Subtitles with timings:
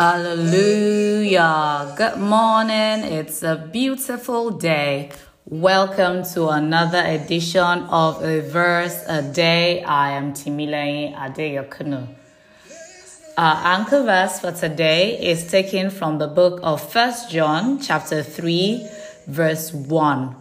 [0.00, 1.92] Hallelujah.
[1.94, 3.04] Good morning.
[3.04, 5.10] It's a beautiful day.
[5.44, 9.82] Welcome to another edition of A Verse a Day.
[9.82, 12.08] I am Timileyin Adeyokunu.
[13.36, 18.88] Our anchor verse for today is taken from the book of First John, chapter 3,
[19.26, 20.34] verse 1.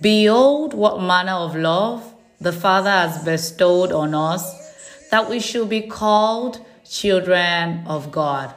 [0.00, 4.42] Behold, what manner of love the Father has bestowed on us
[5.12, 8.54] that we should be called children of God.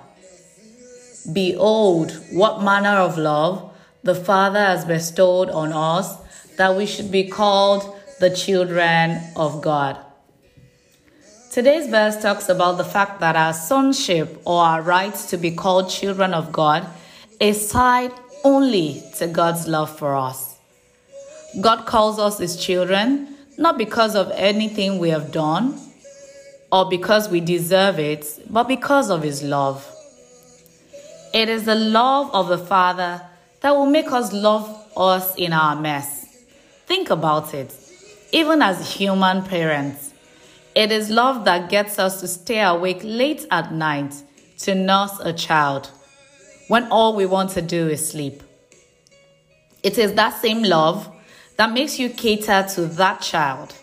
[1.31, 6.15] Behold, what manner of love the Father has bestowed on us
[6.57, 9.97] that we should be called the children of God.
[11.51, 15.89] Today's verse talks about the fact that our sonship or our right to be called
[15.89, 16.87] children of God
[17.39, 18.11] is tied
[18.43, 20.57] only to God's love for us.
[21.61, 25.79] God calls us his children not because of anything we have done
[26.71, 29.89] or because we deserve it, but because of His love.
[31.33, 33.21] It is the love of the Father
[33.61, 36.25] that will make us love us in our mess.
[36.85, 37.73] Think about it.
[38.31, 40.13] Even as human parents,
[40.75, 44.13] it is love that gets us to stay awake late at night
[44.59, 45.89] to nurse a child
[46.67, 48.43] when all we want to do is sleep.
[49.83, 51.09] It is that same love
[51.55, 53.73] that makes you cater to that child.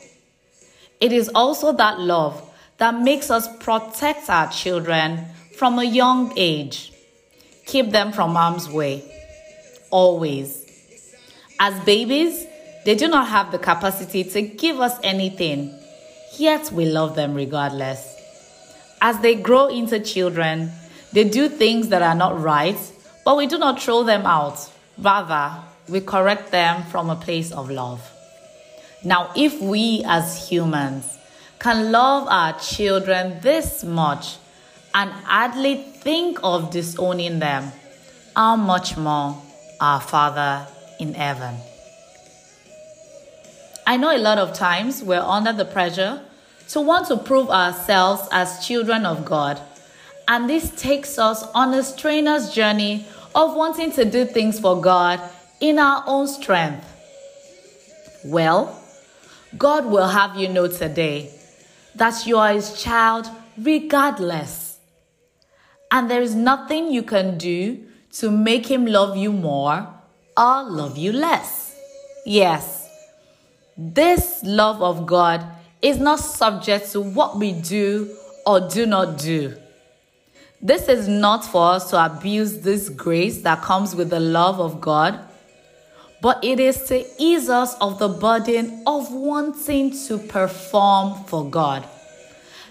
[1.01, 2.51] It is also that love
[2.85, 5.25] that makes us protect our children
[5.57, 6.93] from a young age.
[7.65, 9.03] Keep them from harm's way.
[9.91, 10.51] Always.
[11.59, 12.47] As babies,
[12.85, 15.75] they do not have the capacity to give us anything,
[16.37, 18.01] yet we love them regardless.
[19.01, 20.71] As they grow into children,
[21.15, 22.77] they do things that are not right,
[23.25, 24.59] but we do not throw them out.
[24.99, 25.57] Rather,
[25.89, 28.03] we correct them from a place of love.
[29.03, 31.15] Now, if we as humans
[31.64, 34.36] can love our children this much
[34.94, 37.72] and hardly think of disowning them,
[38.36, 39.42] how much more
[39.80, 40.66] our Father
[41.00, 41.54] in heaven?
[43.86, 46.20] I know a lot of times we're under the pressure
[46.69, 49.58] to want to prove ourselves as children of God,
[50.28, 55.19] and this takes us on a strenuous journey of wanting to do things for God
[55.60, 56.84] in our own strength.
[58.22, 58.78] Well,
[59.56, 61.31] God will have you know today
[61.97, 63.28] that you are his child
[63.59, 64.78] regardless.
[65.91, 69.88] And there is nothing you can do to make him love you more
[70.37, 71.77] or love you less.
[72.27, 72.88] Yes,
[73.77, 75.44] this love of God
[75.82, 78.16] is not subject to what we do
[78.47, 79.56] or do not do.
[80.62, 84.81] This is not for us to abuse this grace that comes with the love of
[84.81, 85.21] God,
[86.20, 91.86] but it is to ease us of the burden of wanting to perform for God.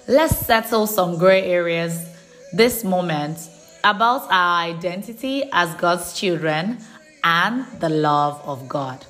[0.07, 2.05] Let's settle some gray areas
[2.51, 3.37] this moment
[3.83, 6.79] about our identity as God's children
[7.23, 9.05] and the love of God.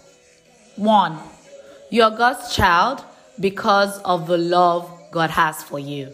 [0.75, 1.17] One,
[1.89, 3.03] you're God's child
[3.39, 6.11] because of the love God has for you.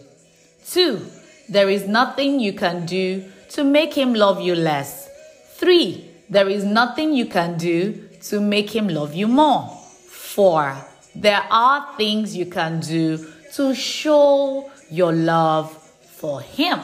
[0.66, 1.06] Two,
[1.48, 5.08] there is nothing you can do to make him love you less.
[5.54, 9.68] Three, there is nothing you can do to make him love you more.
[10.06, 10.76] Four,
[11.14, 15.76] there are things you can do to show your love
[16.20, 16.80] for Him.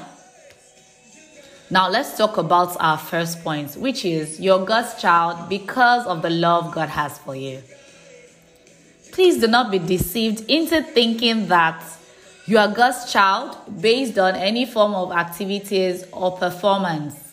[1.71, 6.31] Now, let's talk about our first point, which is you're God's child because of the
[6.31, 7.61] love God has for you.
[9.13, 11.83] Please do not be deceived into thinking that
[12.47, 17.33] you are God's child based on any form of activities or performance.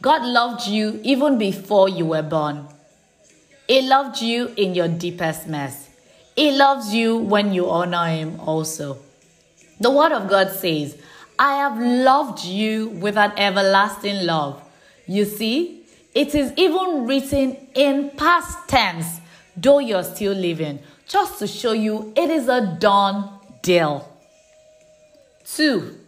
[0.00, 2.68] God loved you even before you were born.
[3.68, 5.88] He loved you in your deepest mess.
[6.36, 8.98] He loves you when you honor Him also.
[9.80, 10.96] The Word of God says,
[11.38, 14.62] I have loved you with an everlasting love.
[15.06, 19.20] You see, it is even written in past tense,
[19.56, 23.28] though you're still living, just to show you it is a done
[23.62, 24.10] deal.
[25.44, 25.98] Two,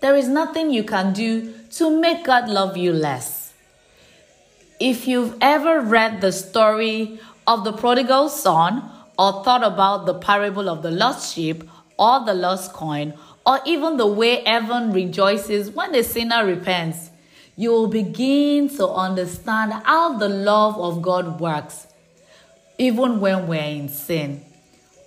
[0.00, 3.43] there is nothing you can do to make God love you less.
[4.80, 8.82] If you've ever read the story of the prodigal son
[9.18, 11.68] or thought about the parable of the lost sheep
[11.98, 13.14] or the lost coin
[13.46, 17.10] or even the way heaven rejoices when a sinner repents,
[17.56, 21.86] you will begin to understand how the love of God works,
[22.78, 24.44] even when we're in sin.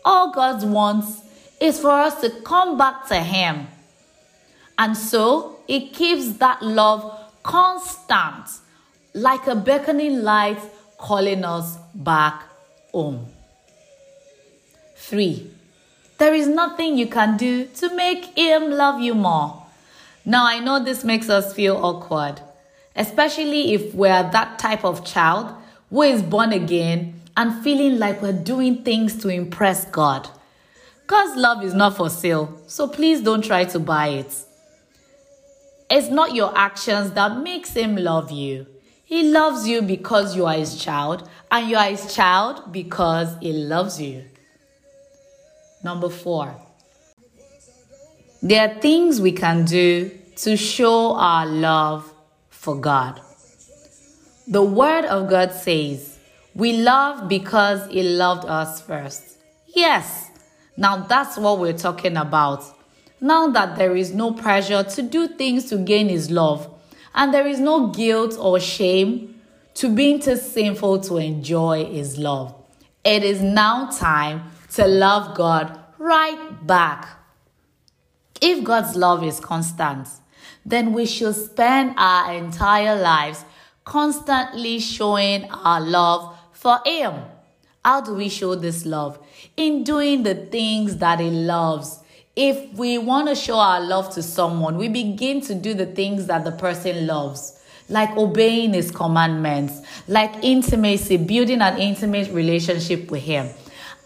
[0.06, 1.22] All God wants
[1.60, 3.68] is for us to come back to Him.
[4.78, 8.46] And so He keeps that love constant,
[9.18, 10.60] like a beckoning light
[11.00, 12.44] calling us back
[12.92, 13.26] home.
[14.96, 15.50] Three,
[16.20, 19.66] there is nothing you can do to make him love you more.
[20.24, 22.42] Now, I know this makes us feel awkward,
[22.96, 25.52] especially if we're that type of child
[25.90, 30.30] who is born again and feeling like we're doing things to impress God.
[31.08, 34.36] God's love is not for sale, so please don't try to buy it.
[35.90, 38.68] It's not your actions that makes him love you.
[39.08, 43.54] He loves you because you are his child, and you are his child because he
[43.54, 44.26] loves you.
[45.82, 46.54] Number four,
[48.42, 52.14] there are things we can do to show our love
[52.50, 53.22] for God.
[54.46, 56.20] The Word of God says,
[56.54, 59.38] We love because He loved us first.
[59.74, 60.30] Yes,
[60.76, 62.66] now that's what we're talking about.
[63.22, 66.70] Now that there is no pressure to do things to gain His love,
[67.18, 69.42] and there is no guilt or shame
[69.74, 72.56] to being too sinful to enjoy His love,
[73.04, 77.08] it is now time to love God right back.
[78.40, 80.08] If God's love is constant,
[80.64, 83.44] then we should spend our entire lives
[83.84, 87.16] constantly showing our love for Him.
[87.84, 89.18] How do we show this love?
[89.56, 92.00] In doing the things that He loves.
[92.38, 96.28] If we want to show our love to someone, we begin to do the things
[96.28, 103.24] that the person loves, like obeying His commandments, like intimacy, building an intimate relationship with
[103.24, 103.50] Him.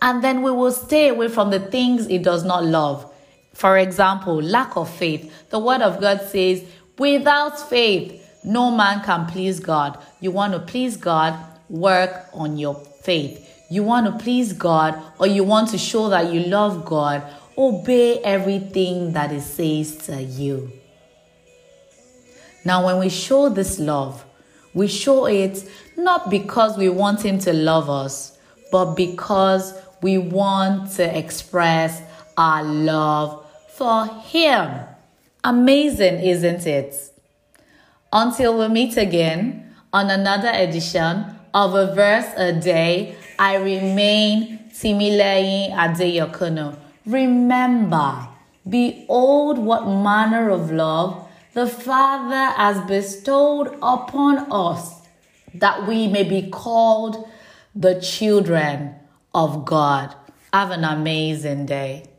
[0.02, 3.14] And then we will stay away from the things He does not love.
[3.54, 5.50] For example, lack of faith.
[5.50, 6.64] The Word of God says,
[6.98, 10.02] without faith, no man can please God.
[10.22, 11.38] You want to please God,
[11.68, 13.50] work on your faith.
[13.70, 17.24] You want to please God or you want to show that you love God,
[17.62, 20.72] obey everything that it says to you.
[22.66, 24.26] Now, when we show this love,
[24.74, 28.38] we show it not because we want Him to love us,
[28.72, 32.02] but because we want to express
[32.38, 34.86] our love for Him.
[35.44, 36.96] Amazing, isn't it?
[38.12, 45.72] Until we meet again on another edition of A Verse a Day, I remain Timileyin
[45.72, 46.91] Adeyokono.
[47.06, 48.28] Remember,
[48.68, 55.02] behold what manner of love the Father has bestowed upon us,
[55.54, 57.28] that we may be called
[57.76, 58.96] the children
[59.34, 60.16] of God.
[60.54, 62.11] Have an amazing day.